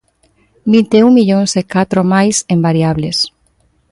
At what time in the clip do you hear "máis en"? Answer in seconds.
2.13-2.59